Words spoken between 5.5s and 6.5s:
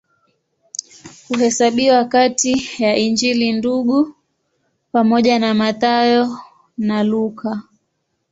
Mathayo